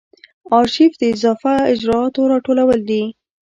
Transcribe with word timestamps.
آرشیف 0.57 0.91
د 0.97 1.03
اضافه 1.13 1.53
اجرااتو 1.71 2.21
راټولول 2.31 2.79
دي. 2.89 3.03